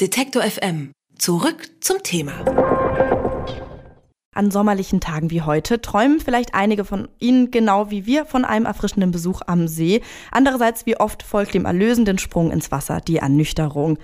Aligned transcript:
Detektor 0.00 0.42
FM. 0.42 0.92
Zurück 1.18 1.68
zum 1.80 2.02
Thema. 2.02 2.32
An 4.34 4.50
sommerlichen 4.50 4.98
Tagen 4.98 5.30
wie 5.30 5.42
heute 5.42 5.82
träumen 5.82 6.20
vielleicht 6.20 6.54
einige 6.54 6.86
von 6.86 7.08
Ihnen 7.18 7.50
genau 7.50 7.90
wie 7.90 8.06
wir 8.06 8.24
von 8.24 8.46
einem 8.46 8.64
erfrischenden 8.64 9.10
Besuch 9.10 9.42
am 9.46 9.68
See. 9.68 10.00
Andererseits, 10.30 10.86
wie 10.86 10.96
oft 10.96 11.22
folgt 11.22 11.52
dem 11.52 11.66
erlösenden 11.66 12.16
Sprung 12.16 12.50
ins 12.50 12.70
Wasser 12.70 13.02
die 13.02 13.18
Ernüchterung. 13.18 13.98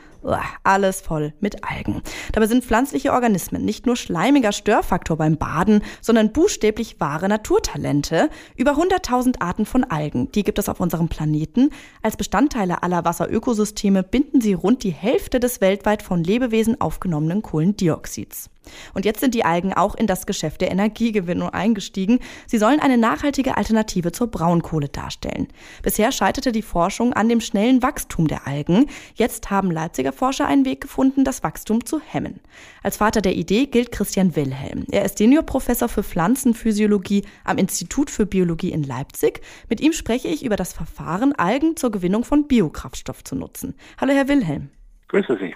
Alles 0.64 1.00
voll 1.00 1.32
mit 1.40 1.64
Algen. 1.64 2.02
Dabei 2.32 2.46
sind 2.46 2.64
pflanzliche 2.64 3.12
Organismen 3.12 3.64
nicht 3.64 3.86
nur 3.86 3.96
schleimiger 3.96 4.52
Störfaktor 4.52 5.16
beim 5.16 5.36
Baden, 5.36 5.82
sondern 6.00 6.32
buchstäblich 6.32 7.00
wahre 7.00 7.28
Naturtalente. 7.28 8.30
Über 8.56 8.72
100.000 8.72 9.40
Arten 9.40 9.66
von 9.66 9.84
Algen, 9.84 10.30
die 10.32 10.42
gibt 10.42 10.58
es 10.58 10.68
auf 10.68 10.80
unserem 10.80 11.08
Planeten. 11.08 11.70
Als 12.02 12.16
Bestandteile 12.16 12.82
aller 12.82 13.04
Wasserökosysteme 13.04 14.02
binden 14.02 14.40
sie 14.40 14.54
rund 14.54 14.82
die 14.82 14.90
Hälfte 14.90 15.40
des 15.40 15.60
weltweit 15.60 16.02
von 16.02 16.24
Lebewesen 16.24 16.80
aufgenommenen 16.80 17.42
Kohlendioxids. 17.42 18.50
Und 18.94 19.04
jetzt 19.04 19.20
sind 19.20 19.34
die 19.34 19.44
Algen 19.44 19.72
auch 19.72 19.94
in 19.94 20.06
das 20.06 20.26
Geschäft 20.26 20.60
der 20.60 20.70
Energiegewinnung 20.70 21.50
eingestiegen. 21.50 22.18
Sie 22.46 22.58
sollen 22.58 22.80
eine 22.80 22.98
nachhaltige 22.98 23.56
Alternative 23.56 24.12
zur 24.12 24.28
Braunkohle 24.28 24.88
darstellen. 24.88 25.48
Bisher 25.82 26.12
scheiterte 26.12 26.52
die 26.52 26.62
Forschung 26.62 27.12
an 27.12 27.28
dem 27.28 27.40
schnellen 27.40 27.82
Wachstum 27.82 28.28
der 28.28 28.46
Algen. 28.46 28.86
Jetzt 29.14 29.50
haben 29.50 29.70
Leipziger 29.70 30.12
Forscher 30.16 30.46
einen 30.46 30.64
Weg 30.64 30.80
gefunden, 30.80 31.24
das 31.24 31.42
Wachstum 31.42 31.84
zu 31.84 32.00
hemmen. 32.00 32.40
Als 32.82 32.96
Vater 32.96 33.20
der 33.20 33.36
Idee 33.36 33.66
gilt 33.66 33.92
Christian 33.92 34.34
Wilhelm. 34.34 34.84
Er 34.90 35.04
ist 35.04 35.18
Seniorprofessor 35.18 35.88
für 35.88 36.02
Pflanzenphysiologie 36.02 37.22
am 37.44 37.58
Institut 37.58 38.10
für 38.10 38.26
Biologie 38.26 38.72
in 38.72 38.82
Leipzig. 38.82 39.40
Mit 39.68 39.80
ihm 39.80 39.92
spreche 39.92 40.28
ich 40.28 40.44
über 40.44 40.56
das 40.56 40.72
Verfahren, 40.72 41.34
Algen 41.34 41.76
zur 41.76 41.90
Gewinnung 41.92 42.24
von 42.24 42.48
Biokraftstoff 42.48 43.22
zu 43.22 43.36
nutzen. 43.36 43.74
Hallo, 44.00 44.12
Herr 44.12 44.28
Wilhelm. 44.28 44.70
Grüße 45.08 45.38
Sie. 45.40 45.54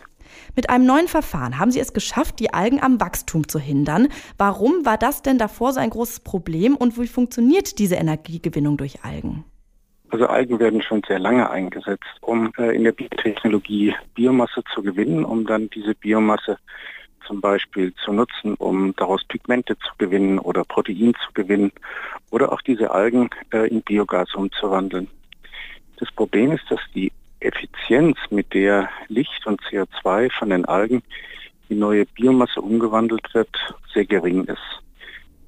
Mit 0.54 0.70
einem 0.70 0.86
neuen 0.86 1.08
Verfahren 1.08 1.58
haben 1.58 1.70
Sie 1.70 1.80
es 1.80 1.92
geschafft, 1.92 2.38
die 2.38 2.52
Algen 2.52 2.80
am 2.80 3.00
Wachstum 3.00 3.48
zu 3.48 3.58
hindern. 3.58 4.08
Warum 4.38 4.84
war 4.84 4.98
das 4.98 5.22
denn 5.22 5.38
davor 5.38 5.72
so 5.72 5.80
ein 5.80 5.90
großes 5.90 6.20
Problem 6.20 6.76
und 6.76 6.98
wie 6.98 7.08
funktioniert 7.08 7.78
diese 7.78 7.96
Energiegewinnung 7.96 8.76
durch 8.76 9.04
Algen? 9.04 9.44
Also 10.10 10.26
Algen 10.26 10.58
werden 10.58 10.82
schon 10.82 11.02
sehr 11.06 11.20
lange 11.20 11.48
eingesetzt, 11.50 12.18
um 12.20 12.52
äh, 12.58 12.74
in 12.74 12.82
der 12.82 12.92
Biotechnologie 12.92 13.94
Biomasse 14.14 14.62
zu 14.74 14.82
gewinnen, 14.82 15.24
um 15.24 15.46
dann 15.46 15.70
diese 15.70 15.94
Biomasse 15.94 16.58
zum 17.26 17.40
Beispiel 17.40 17.94
zu 18.04 18.12
nutzen, 18.12 18.54
um 18.54 18.94
daraus 18.96 19.24
Pigmente 19.24 19.78
zu 19.78 19.92
gewinnen 19.98 20.40
oder 20.40 20.64
Protein 20.64 21.14
zu 21.24 21.32
gewinnen 21.32 21.70
oder 22.30 22.52
auch 22.52 22.60
diese 22.60 22.90
Algen 22.90 23.30
äh, 23.52 23.68
in 23.68 23.82
Biogas 23.82 24.34
umzuwandeln. 24.34 25.06
Das 25.98 26.10
Problem 26.10 26.50
ist, 26.50 26.68
dass 26.68 26.80
die 26.92 27.12
Effizienz, 27.38 28.18
mit 28.30 28.52
der 28.52 28.88
Licht 29.06 29.46
und 29.46 29.60
CO2 29.62 30.30
von 30.32 30.50
den 30.50 30.64
Algen 30.64 31.02
in 31.68 31.78
neue 31.78 32.04
Biomasse 32.04 32.60
umgewandelt 32.60 33.32
wird, 33.32 33.56
sehr 33.94 34.06
gering 34.06 34.44
ist. 34.44 34.82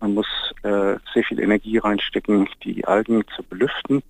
Man 0.00 0.14
muss 0.14 0.28
äh, 0.62 0.96
sehr 1.12 1.24
viel 1.26 1.40
Energie 1.40 1.78
reinstecken, 1.78 2.48
die 2.62 2.84
Algen 2.84 3.24
zu 3.34 3.42
belüften 3.42 4.02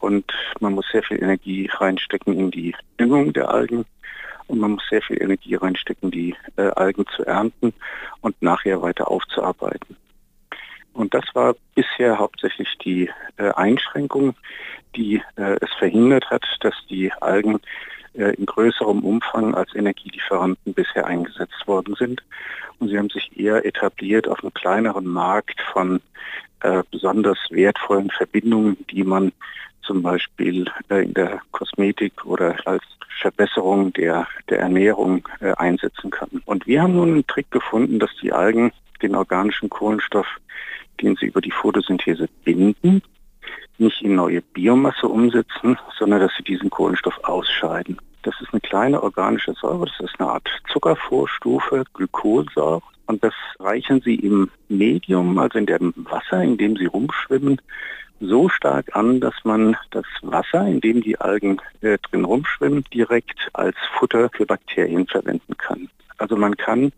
und 0.00 0.24
man 0.60 0.74
muss 0.74 0.86
sehr 0.90 1.02
viel 1.02 1.22
Energie 1.22 1.68
reinstecken 1.72 2.38
in 2.38 2.50
die 2.50 2.74
Düngung 2.98 3.32
der 3.32 3.50
Algen 3.50 3.84
und 4.48 4.58
man 4.58 4.72
muss 4.72 4.82
sehr 4.90 5.02
viel 5.02 5.22
Energie 5.22 5.54
reinstecken, 5.54 6.10
die 6.10 6.34
äh, 6.56 6.68
Algen 6.70 7.06
zu 7.16 7.24
ernten 7.24 7.72
und 8.20 8.40
nachher 8.42 8.82
weiter 8.82 9.10
aufzuarbeiten. 9.10 9.96
Und 10.92 11.14
das 11.14 11.24
war 11.34 11.54
bisher 11.74 12.18
hauptsächlich 12.18 12.68
die 12.84 13.10
äh, 13.38 13.50
Einschränkung, 13.52 14.34
die 14.94 15.22
äh, 15.36 15.56
es 15.60 15.72
verhindert 15.78 16.28
hat, 16.30 16.44
dass 16.60 16.74
die 16.90 17.12
Algen 17.14 17.56
äh, 17.56 17.60
in 18.14 18.46
größerem 18.46 19.00
Umfang 19.00 19.54
als 19.54 19.74
Energielieferanten 19.74 20.74
bisher 20.74 21.06
eingesetzt 21.06 21.66
worden 21.66 21.94
sind. 21.94 22.22
Und 22.78 22.88
sie 22.88 22.98
haben 22.98 23.10
sich 23.10 23.38
eher 23.38 23.64
etabliert 23.64 24.28
auf 24.28 24.42
einem 24.42 24.52
kleineren 24.54 25.06
Markt 25.06 25.60
von 25.72 26.00
äh, 26.60 26.82
besonders 26.90 27.38
wertvollen 27.50 28.10
Verbindungen, 28.10 28.76
die 28.90 29.04
man 29.04 29.32
zum 29.82 30.02
Beispiel 30.02 30.66
äh, 30.88 31.04
in 31.04 31.14
der 31.14 31.40
Kosmetik 31.50 32.24
oder 32.24 32.56
als 32.66 32.82
Verbesserung 33.20 33.92
der, 33.92 34.26
der 34.48 34.60
Ernährung 34.60 35.28
äh, 35.40 35.52
einsetzen 35.52 36.10
kann. 36.10 36.42
Und 36.44 36.66
wir 36.66 36.82
haben 36.82 36.94
nun 36.94 37.10
einen 37.10 37.26
Trick 37.26 37.50
gefunden, 37.50 37.98
dass 37.98 38.10
die 38.22 38.32
Algen 38.32 38.72
den 39.02 39.14
organischen 39.14 39.68
Kohlenstoff, 39.70 40.26
den 41.00 41.16
sie 41.16 41.26
über 41.26 41.40
die 41.40 41.50
Photosynthese 41.50 42.28
binden, 42.44 43.02
nicht 43.82 44.02
in 44.02 44.14
neue 44.14 44.40
Biomasse 44.40 45.06
umsetzen, 45.06 45.78
sondern 45.98 46.20
dass 46.20 46.32
sie 46.36 46.44
diesen 46.44 46.70
Kohlenstoff 46.70 47.18
ausscheiden. 47.24 47.98
Das 48.22 48.34
ist 48.40 48.52
eine 48.52 48.60
kleine 48.60 49.02
organische 49.02 49.52
Säure, 49.54 49.86
das 49.86 50.10
ist 50.10 50.20
eine 50.20 50.30
Art 50.30 50.48
Zuckervorstufe, 50.72 51.84
Glykolsäure. 51.94 52.80
Und 53.06 53.22
das 53.24 53.34
reichen 53.58 54.00
sie 54.00 54.14
im 54.14 54.48
Medium, 54.68 55.38
also 55.38 55.58
in 55.58 55.66
dem 55.66 55.92
Wasser, 55.96 56.42
in 56.42 56.56
dem 56.56 56.76
sie 56.76 56.86
rumschwimmen, 56.86 57.60
so 58.20 58.48
stark 58.48 58.94
an, 58.94 59.20
dass 59.20 59.34
man 59.44 59.76
das 59.90 60.06
Wasser, 60.22 60.66
in 60.66 60.80
dem 60.80 61.02
die 61.02 61.20
Algen 61.20 61.60
äh, 61.80 61.98
drin 61.98 62.24
rumschwimmen, 62.24 62.84
direkt 62.94 63.48
als 63.52 63.76
Futter 63.98 64.30
für 64.32 64.46
Bakterien 64.46 65.06
verwenden 65.06 65.56
kann. 65.58 65.88
Also 66.22 66.36
man 66.36 66.56
kann, 66.56 66.92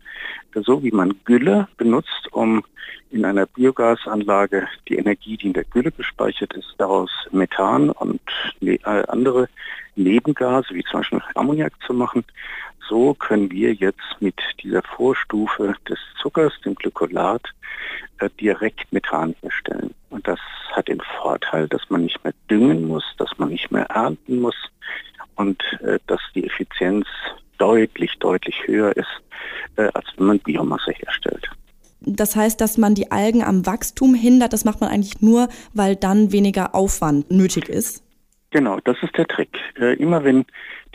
so 0.53 0.83
wie 0.83 0.91
man 0.91 1.15
Gülle 1.25 1.67
benutzt, 1.77 2.31
um 2.31 2.63
in 3.09 3.25
einer 3.25 3.47
Biogasanlage 3.47 4.67
die 4.87 4.97
Energie, 4.97 5.35
die 5.35 5.47
in 5.47 5.53
der 5.53 5.63
Gülle 5.63 5.91
gespeichert 5.91 6.53
ist, 6.53 6.75
daraus 6.77 7.09
Methan 7.31 7.89
und 7.89 8.21
ne, 8.59 8.79
andere 8.85 9.49
Nebengase, 9.95 10.75
wie 10.75 10.83
zum 10.83 10.99
Beispiel 10.99 11.21
Ammoniak 11.33 11.73
zu 11.87 11.93
machen, 11.93 12.23
so 12.87 13.15
können 13.15 13.49
wir 13.49 13.73
jetzt 13.73 14.15
mit 14.19 14.39
dieser 14.61 14.83
Vorstufe 14.83 15.73
des 15.89 15.97
Zuckers, 16.21 16.53
dem 16.63 16.75
Glykolat, 16.75 17.41
äh, 18.19 18.29
direkt 18.39 18.93
Methan 18.93 19.35
herstellen. 19.41 19.91
Und 20.11 20.27
das 20.27 20.39
hat 20.73 20.87
den 20.87 21.01
Vorteil, 21.19 21.67
dass 21.67 21.89
man 21.89 22.03
nicht 22.03 22.23
mehr 22.23 22.33
düngen 22.47 22.87
muss, 22.87 23.05
dass 23.17 23.35
man 23.39 23.49
nicht 23.49 23.71
mehr 23.71 23.85
ernten 23.85 24.39
muss 24.41 24.55
und 25.33 25.63
äh, 25.81 25.97
dass 26.05 26.21
die 26.35 26.45
Effizienz 26.45 27.07
deutlich, 27.75 28.11
deutlich 28.19 28.55
höher 28.65 28.95
ist, 28.95 29.21
äh, 29.75 29.89
als 29.93 30.05
wenn 30.17 30.27
man 30.27 30.39
Biomasse 30.39 30.91
herstellt. 30.91 31.49
Das 32.01 32.35
heißt, 32.35 32.61
dass 32.61 32.77
man 32.77 32.95
die 32.95 33.11
Algen 33.11 33.43
am 33.43 33.65
Wachstum 33.65 34.13
hindert, 34.13 34.53
das 34.53 34.63
macht 34.63 34.79
man 34.79 34.89
eigentlich 34.89 35.21
nur, 35.21 35.49
weil 35.73 35.95
dann 35.95 36.31
weniger 36.31 36.75
Aufwand 36.75 37.31
nötig 37.31 37.67
ist. 37.67 38.03
Genau, 38.51 38.79
das 38.85 38.95
ist 39.01 39.17
der 39.17 39.27
Trick. 39.27 39.57
Äh, 39.77 39.95
immer 39.95 40.23
wenn 40.23 40.45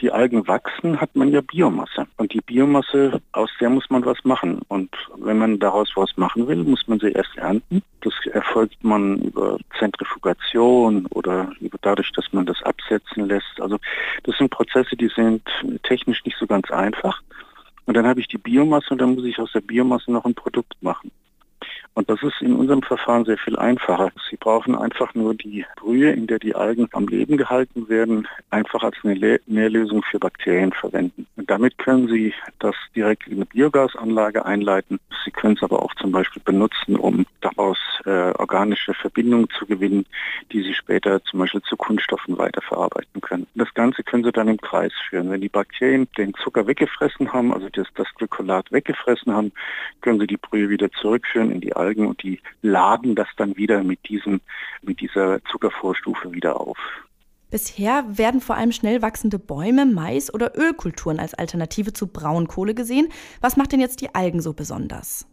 die 0.01 0.11
Algen 0.11 0.49
wachsen, 0.49 0.99
hat 0.99 1.15
man 1.15 1.31
ja 1.31 1.43
Biomasse. 1.43 2.07
Und 2.17 2.33
die 2.33 2.41
Biomasse, 2.41 3.21
aus 3.33 3.51
der 3.61 3.69
muss 3.69 3.91
man 3.91 4.05
was 4.07 4.17
machen. 4.25 4.61
Und 4.69 4.91
wenn 5.19 5.37
man 5.37 5.59
daraus 5.59 5.91
was 5.95 6.17
machen 6.17 6.49
will, 6.49 6.65
muss 6.65 6.89
man 6.89 7.01
sie 7.01 7.13
erst 7.13 7.37
ernten. 7.37 7.83
Das 8.01 8.10
erfolgt 8.51 8.83
man 8.83 9.19
über 9.19 9.59
Zentrifugation 9.79 11.07
oder 11.07 11.53
dadurch, 11.83 12.11
dass 12.13 12.33
man 12.33 12.47
das 12.47 12.61
absetzen 12.65 13.27
lässt. 13.29 13.61
Also 13.61 13.79
das 14.25 14.37
sind 14.39 14.51
Prozesse, 14.51 14.97
die 14.97 15.11
sind 15.15 15.43
technisch 15.85 16.25
nicht 16.25 16.37
so 16.37 16.49
ganz 16.49 16.69
einfach. 16.73 17.23
Und 17.87 17.97
dann 17.97 18.07
habe 18.07 18.21
ich 18.21 18.27
die 18.27 18.39
Biomasse 18.39 18.89
und 18.91 18.99
dann 18.99 19.15
muss 19.15 19.25
ich 19.25 19.39
aus 19.39 19.53
der 19.53 19.61
Biomasse 19.61 20.11
noch 20.11 20.25
ein 20.25 20.35
Produkt 20.35 20.75
machen. 20.83 21.10
Und 21.95 22.09
das 22.09 22.23
ist 22.23 22.41
in 22.41 22.55
unserem 22.55 22.83
Verfahren 22.83 23.25
sehr 23.25 23.37
viel 23.37 23.57
einfacher. 23.57 24.13
Sie 24.31 24.37
brauchen 24.37 24.75
einfach 24.77 25.15
nur 25.15 25.35
die 25.35 25.67
Brühe, 25.77 26.13
in 26.13 26.27
der 26.27 26.39
die 26.39 26.55
Algen 26.55 26.89
am 26.93 27.09
Leben 27.09 27.37
gehalten 27.37 27.89
werden, 27.89 28.29
einfach 28.51 28.83
als 28.83 28.97
eine 29.03 29.41
Nährlösung 29.47 30.03
für 30.03 30.19
Bakterien 30.19 30.73
verwenden. 30.73 31.27
Und 31.37 31.51
damit 31.51 31.79
können 31.79 32.09
Sie 32.09 32.33
das 32.61 32.77
direkt 32.95 33.27
in 33.27 33.35
eine 33.35 33.47
Biogasanlage 33.47 34.45
einleiten. 34.45 35.01
Sie 35.25 35.31
können 35.31 35.57
es 35.57 35.63
aber 35.63 35.83
auch 35.83 35.95
zum 35.97 36.13
Beispiel 36.13 36.43
benutzen, 36.45 36.97
um 36.97 37.27
daraus 37.41 37.79
äh, 38.07 38.33
organische 38.39 38.95
Verbindungen 38.95 39.49
zu 39.59 39.67
gewinnen, 39.67 40.07
die 40.53 40.63
Sie 40.63 40.75
später 40.75 41.23
zum 41.25 41.41
Beispiel 41.41 41.63
zu 41.63 41.77
Kunststoffen 41.77 42.39
weiterverarbeiten 42.39 43.21
können. 43.21 43.47
Das 43.55 43.73
Ganze 43.75 44.03
können 44.05 44.25
Sie 44.25 44.33
dann 44.33 44.49
im 44.49 44.59
Kreis 44.59 44.93
führen. 45.09 45.31
Wenn 45.31 45.41
die 45.41 45.49
Bakterien 45.49 46.09
den 46.17 46.35
Zucker 46.35 46.67
weggefressen 46.67 47.33
haben, 47.33 47.53
also 47.53 47.69
das, 47.69 47.89
das 47.97 48.07
Glykolat 48.15 48.71
weggefressen 48.71 49.35
haben, 49.35 49.53
können 50.01 50.21
Sie 50.21 50.27
die 50.27 50.37
Brühe 50.37 50.69
wieder 50.69 50.91
zurückführen 50.93 51.51
in 51.51 51.61
die 51.61 51.75
Algen 51.81 52.07
und 52.07 52.23
die 52.23 52.41
laden 52.63 53.15
das 53.15 53.29
dann 53.37 53.57
wieder 53.57 53.83
mit 53.83 54.09
diesem, 54.09 54.41
mit 54.83 55.01
dieser 55.01 55.43
Zuckervorstufe 55.45 56.33
wieder 56.33 56.61
auf. 56.61 56.79
Bisher 57.51 58.05
werden 58.07 58.41
vor 58.41 58.57
allem 58.57 58.71
schnell 58.71 59.03
wachsende 59.03 59.41
Bäume, 59.41 59.85
Mais 59.85 60.33
oder 60.33 60.57
Ölkulturen 60.57 61.19
als 61.19 61.35
Alternative 61.35 61.93
zu 61.93 62.07
Braunkohle 62.07 62.75
gesehen. 62.75 63.09
Was 63.41 63.57
macht 63.57 63.73
denn 63.73 63.81
jetzt 63.81 64.01
die 64.01 64.15
Algen 64.15 64.41
so 64.41 64.53
besonders? 64.53 65.27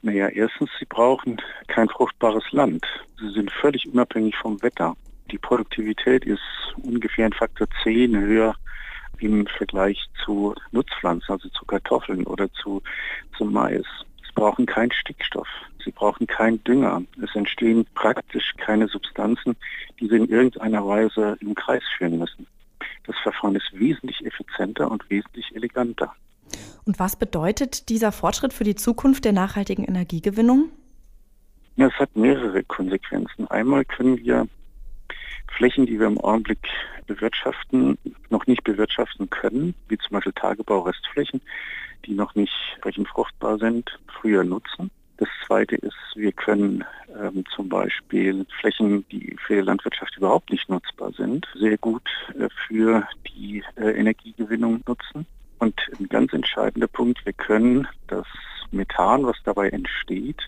Naja, 0.00 0.28
erstens, 0.28 0.70
sie 0.78 0.86
brauchen 0.86 1.36
kein 1.66 1.88
fruchtbares 1.90 2.44
Land. 2.52 2.86
Sie 3.20 3.30
sind 3.30 3.52
völlig 3.52 3.86
unabhängig 3.86 4.34
vom 4.36 4.62
Wetter. 4.62 4.96
Die 5.30 5.38
Produktivität 5.38 6.24
ist 6.24 6.40
ungefähr 6.82 7.26
ein 7.26 7.32
Faktor 7.32 7.68
10 7.82 8.16
höher 8.18 8.54
im 9.18 9.46
Vergleich 9.46 10.04
zu 10.24 10.54
Nutzpflanzen, 10.72 11.30
also 11.32 11.48
zu 11.50 11.64
Kartoffeln 11.66 12.26
oder 12.26 12.50
zu, 12.54 12.82
zu 13.36 13.44
Mais 13.44 13.84
brauchen 14.34 14.66
keinen 14.66 14.92
Stickstoff, 14.92 15.48
sie 15.84 15.90
brauchen 15.90 16.26
keinen 16.26 16.62
Dünger. 16.64 17.02
Es 17.22 17.34
entstehen 17.34 17.86
praktisch 17.94 18.54
keine 18.58 18.88
Substanzen, 18.88 19.56
die 20.00 20.08
sie 20.08 20.16
in 20.16 20.28
irgendeiner 20.28 20.86
Weise 20.86 21.36
im 21.40 21.54
Kreis 21.54 21.82
führen 21.96 22.18
müssen. 22.18 22.46
Das 23.06 23.16
Verfahren 23.22 23.56
ist 23.56 23.70
wesentlich 23.72 24.24
effizienter 24.24 24.90
und 24.90 25.08
wesentlich 25.10 25.54
eleganter. 25.54 26.14
Und 26.84 26.98
was 26.98 27.16
bedeutet 27.16 27.88
dieser 27.88 28.12
Fortschritt 28.12 28.52
für 28.52 28.64
die 28.64 28.74
Zukunft 28.74 29.24
der 29.24 29.32
nachhaltigen 29.32 29.84
Energiegewinnung? 29.84 30.70
Ja, 31.76 31.86
es 31.86 31.94
hat 31.94 32.14
mehrere 32.16 32.62
Konsequenzen. 32.64 33.46
Einmal 33.48 33.84
können 33.84 34.18
wir 34.18 34.46
Flächen, 35.56 35.86
die 35.86 35.98
wir 35.98 36.06
im 36.06 36.18
Augenblick 36.18 36.66
bewirtschaften, 37.06 37.98
noch 38.30 38.46
nicht 38.46 38.64
bewirtschaften 38.64 39.30
können, 39.30 39.74
wie 39.88 39.98
zum 39.98 40.10
Beispiel 40.10 40.32
Tagebaurestflächen, 40.32 41.40
die 42.04 42.14
noch 42.14 42.34
nicht 42.34 42.52
entsprechend 42.74 43.08
fruchtbar 43.08 43.58
sind, 43.58 43.98
früher 44.20 44.44
nutzen. 44.44 44.90
Das 45.22 45.28
Zweite 45.46 45.76
ist, 45.76 45.94
wir 46.16 46.32
können 46.32 46.84
ähm, 47.16 47.44
zum 47.54 47.68
Beispiel 47.68 48.44
Flächen, 48.58 49.06
die 49.10 49.36
für 49.46 49.54
die 49.54 49.60
Landwirtschaft 49.60 50.16
überhaupt 50.16 50.50
nicht 50.50 50.68
nutzbar 50.68 51.12
sind, 51.12 51.46
sehr 51.54 51.78
gut 51.78 52.02
äh, 52.36 52.48
für 52.66 53.06
die 53.28 53.62
äh, 53.76 53.92
Energiegewinnung 53.92 54.82
nutzen. 54.84 55.24
Und 55.60 55.80
ein 56.00 56.08
ganz 56.08 56.32
entscheidender 56.32 56.88
Punkt, 56.88 57.24
wir 57.24 57.34
können 57.34 57.86
das 58.08 58.26
Methan, 58.72 59.24
was 59.24 59.36
dabei 59.44 59.68
entsteht, 59.68 60.40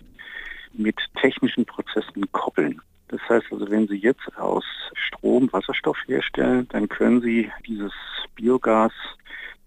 mit 0.73 0.97
technischen 1.21 1.65
Prozessen 1.65 2.29
koppeln. 2.33 2.81
Das 3.07 3.21
heißt 3.29 3.45
also, 3.51 3.69
wenn 3.69 3.87
Sie 3.87 3.95
jetzt 3.95 4.37
aus 4.37 4.65
Strom 4.93 5.47
Wasserstoff 5.53 5.99
herstellen, 6.05 6.67
dann 6.73 6.89
können 6.89 7.21
Sie 7.21 7.49
dieses 7.65 7.93
Biogas 8.35 8.91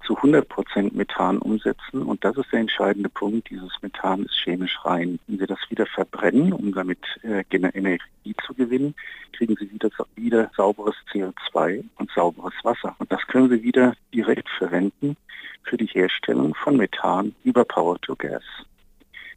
zu 0.09 0.17
100 0.17 0.49
Prozent 0.49 0.97
Methan 0.97 1.37
umsetzen. 1.37 2.03
Und 2.03 2.25
das 2.25 2.39
ist 2.39 2.51
der 2.51 2.61
entscheidende 2.61 3.11
Punkt. 3.11 3.51
Dieses 3.51 3.71
Methan 3.83 4.25
ist 4.25 4.41
chemisch 4.43 4.79
rein. 4.83 5.19
Wenn 5.27 5.39
Sie 5.39 5.47
das 5.47 5.59
wieder 5.69 5.85
verbrennen, 5.85 6.55
um 6.55 6.73
damit 6.73 6.99
äh, 7.23 7.45
Energie 7.51 8.35
zu 8.47 8.55
gewinnen, 8.55 8.95
kriegen 9.35 9.55
Sie 9.57 9.71
wieder, 9.71 9.91
wieder 10.17 10.51
sauberes 10.57 10.95
CO2 11.13 11.85
und 11.99 12.11
sauberes 12.13 12.55
Wasser. 12.63 12.97
Und 12.99 13.13
das 13.13 13.21
können 13.27 13.51
Sie 13.51 13.63
wieder 13.63 13.93
direkt 14.15 14.49
verwenden 14.49 15.15
für 15.65 15.77
die 15.77 15.87
Herstellung 15.87 16.55
von 16.55 16.79
Methan 16.79 17.35
über 17.45 17.67
Power 17.67 18.01
to 18.01 18.17
Gas. 18.17 18.43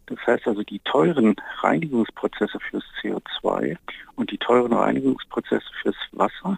Das 0.06 0.20
heißt 0.26 0.48
also, 0.48 0.64
die 0.64 0.80
teuren 0.80 1.36
Reinigungsprozesse 1.60 2.60
fürs 2.70 2.86
CO2 3.02 3.76
und 4.16 4.32
die 4.32 4.38
teuren 4.38 4.72
Reinigungsprozesse 4.72 5.68
fürs 5.82 5.98
Wasser 6.14 6.58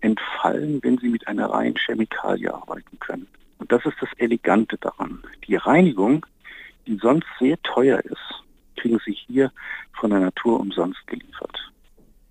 entfallen, 0.00 0.80
wenn 0.82 0.98
sie 0.98 1.08
mit 1.08 1.28
einer 1.28 1.48
reinen 1.48 1.76
Chemikalie 1.76 2.52
arbeiten 2.52 2.98
können. 2.98 3.28
Und 3.72 3.78
das 3.78 3.90
ist 3.90 4.02
das 4.02 4.10
Elegante 4.18 4.76
daran. 4.76 5.22
Die 5.46 5.56
Reinigung, 5.56 6.26
die 6.86 6.98
sonst 7.00 7.26
sehr 7.40 7.56
teuer 7.62 8.00
ist, 8.00 8.44
kriegen 8.76 8.98
sie 9.06 9.16
hier 9.26 9.50
von 9.98 10.10
der 10.10 10.20
Natur 10.20 10.60
umsonst 10.60 11.06
geliefert. 11.06 11.56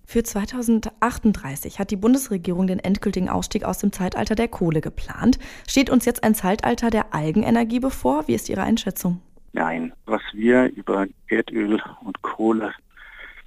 Für 0.06 0.22
2038 0.22 1.80
hat 1.80 1.90
die 1.90 1.96
Bundesregierung 1.96 2.68
den 2.68 2.78
endgültigen 2.78 3.28
Ausstieg 3.28 3.64
aus 3.64 3.78
dem 3.78 3.90
Zeitalter 3.90 4.36
der 4.36 4.46
Kohle 4.46 4.80
geplant. 4.80 5.40
Steht 5.66 5.90
uns 5.90 6.04
jetzt 6.04 6.22
ein 6.22 6.36
Zeitalter 6.36 6.90
der 6.90 7.12
Algenenergie 7.12 7.80
bevor? 7.80 8.28
Wie 8.28 8.34
ist 8.34 8.48
Ihre 8.48 8.62
Einschätzung? 8.62 9.20
Nein, 9.52 9.92
was 10.06 10.22
wir 10.32 10.70
über 10.76 11.08
Erdöl 11.26 11.82
und 12.04 12.22
Kohle 12.22 12.72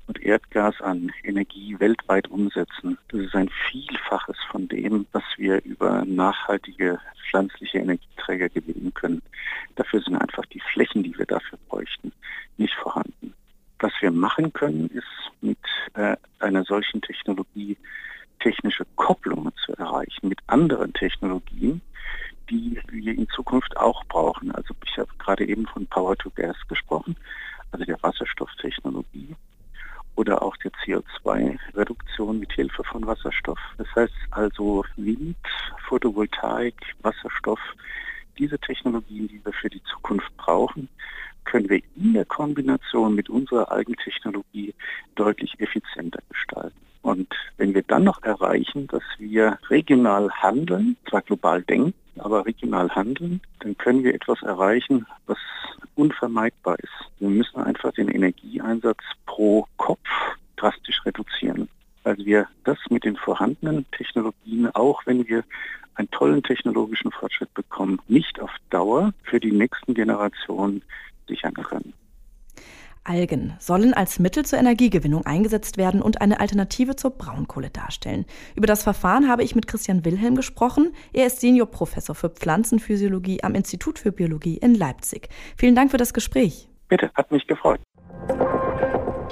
und 0.07 0.21
Erdgas 0.21 0.79
an 0.81 1.11
Energie 1.23 1.79
weltweit 1.79 2.27
umsetzen. 2.27 2.97
Das 3.09 3.21
ist 3.21 3.35
ein 3.35 3.49
Vielfaches 3.69 4.37
von 4.51 4.67
dem, 4.67 5.05
was 5.11 5.23
wir 5.37 5.63
über 5.63 6.05
nachhaltige 6.05 6.99
pflanzliche 7.29 7.79
Energieträger 7.79 8.49
gewinnen 8.49 8.93
können. 8.93 9.21
Dafür 9.75 10.01
sind 10.01 10.15
einfach 10.15 10.45
die 10.47 10.61
Flächen, 10.73 11.03
die 11.03 11.17
wir 11.17 11.25
dafür 11.25 11.57
bräuchten, 11.69 12.11
nicht 12.57 12.73
vorhanden. 12.75 13.33
Was 13.79 13.91
wir 13.99 14.11
machen 14.11 14.53
können, 14.53 14.87
ist 14.89 15.05
mit 15.41 15.57
äh, 15.95 16.15
einer 16.39 16.63
solchen 16.63 17.01
Technologie 17.01 17.77
technische 18.39 18.85
Kopplungen 18.95 19.51
zu 19.65 19.73
erreichen 19.73 20.29
mit 20.29 20.39
anderen 20.47 20.93
Technologien, 20.93 21.81
die 22.49 22.79
wir 22.89 23.13
in 23.13 23.27
Zukunft 23.29 23.75
auch 23.77 24.03
brauchen. 24.05 24.51
Also 24.51 24.73
ich 24.85 24.97
habe 24.97 25.09
gerade 25.17 25.47
eben 25.47 25.65
von 25.67 25.87
Power 25.87 26.15
to 26.17 26.29
Gas 26.29 26.55
gesprochen, 26.67 27.15
also 27.71 27.85
der 27.85 28.01
Wasserstofftechnologie 28.03 29.35
oder 30.15 30.41
auch 30.41 30.55
der 30.57 30.71
CO2-Reduktion 30.71 32.39
mit 32.39 32.51
Hilfe 32.53 32.83
von 32.83 33.05
Wasserstoff. 33.05 33.59
Das 33.77 33.87
heißt 33.95 34.13
also 34.31 34.83
Wind, 34.95 35.37
Photovoltaik, 35.87 36.75
Wasserstoff, 37.01 37.59
diese 38.37 38.59
Technologien, 38.59 39.27
die 39.27 39.41
wir 39.43 39.53
für 39.53 39.69
die 39.69 39.83
Zukunft 39.83 40.35
brauchen, 40.37 40.89
können 41.45 41.69
wir 41.69 41.81
in 41.95 42.13
der 42.13 42.25
Kombination 42.25 43.15
mit 43.15 43.29
unserer 43.29 43.71
Eigentechnologie 43.71 44.73
deutlich 45.15 45.59
effizienter 45.59 46.19
gestalten. 46.29 46.77
Und 47.01 47.33
wenn 47.57 47.73
wir 47.73 47.83
dann 47.83 48.03
noch 48.03 48.23
erreichen, 48.23 48.87
dass 48.87 49.03
wir 49.19 49.59
regional 49.69 50.29
handeln, 50.31 50.97
zwar 51.07 51.21
global 51.21 51.61
denken, 51.61 51.93
aber 52.25 52.45
regional 52.45 52.89
handeln, 52.89 53.39
dann 53.59 53.77
können 53.77 54.03
wir 54.03 54.13
etwas 54.15 54.41
erreichen, 54.41 55.05
was 55.27 55.37
unvermeidbar 55.93 56.77
ist. 56.79 57.11
Wir 57.19 57.29
müssen 57.29 57.61
einfach 57.61 57.93
den 57.93 58.09
Energieeinsatz 58.09 58.99
pro 59.25 59.67
Kopf 59.77 60.07
drastisch 60.57 61.05
reduzieren. 61.05 61.69
Weil 62.03 62.17
wir 62.17 62.47
das 62.63 62.77
mit 62.89 63.03
den 63.03 63.15
vorhandenen 63.15 63.85
Technologien, 63.91 64.69
auch 64.75 65.05
wenn 65.05 65.27
wir 65.27 65.43
einen 65.95 66.09
tollen 66.11 66.43
technologischen 66.43 67.11
Fortschritt 67.11 67.53
bekommen, 67.53 67.99
nicht 68.07 68.39
auf 68.39 68.51
Dauer 68.69 69.13
für 69.23 69.39
die 69.39 69.51
nächsten 69.51 69.93
Generationen 69.93 70.81
sichern 71.27 71.53
können. 71.53 71.93
Algen 73.05 73.53
sollen 73.59 73.93
als 73.93 74.19
Mittel 74.19 74.45
zur 74.45 74.59
Energiegewinnung 74.59 75.25
eingesetzt 75.25 75.77
werden 75.77 76.01
und 76.01 76.21
eine 76.21 76.39
Alternative 76.39 76.95
zur 76.95 77.11
Braunkohle 77.11 77.69
darstellen. 77.69 78.25
Über 78.55 78.67
das 78.67 78.83
Verfahren 78.83 79.29
habe 79.29 79.43
ich 79.43 79.55
mit 79.55 79.67
Christian 79.67 80.03
Wilhelm 80.03 80.35
gesprochen. 80.35 80.93
Er 81.13 81.27
ist 81.27 81.39
Seniorprofessor 81.39 82.15
für 82.15 82.29
Pflanzenphysiologie 82.29 83.43
am 83.43 83.55
Institut 83.55 83.99
für 83.99 84.11
Biologie 84.11 84.57
in 84.57 84.75
Leipzig. 84.75 85.29
Vielen 85.57 85.75
Dank 85.75 85.91
für 85.91 85.97
das 85.97 86.13
Gespräch. 86.13 86.69
Bitte, 86.87 87.11
hat 87.15 87.31
mich 87.31 87.47
gefreut. 87.47 87.79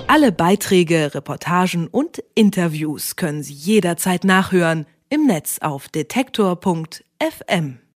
Alle 0.07 0.31
Beiträge, 0.31 1.13
Reportagen 1.13 1.87
und 1.87 2.23
Interviews 2.35 3.15
können 3.15 3.43
Sie 3.43 3.53
jederzeit 3.53 4.23
nachhören 4.23 4.85
im 5.09 5.25
Netz 5.25 5.59
auf 5.59 5.89
detektor.fm. 5.89 7.82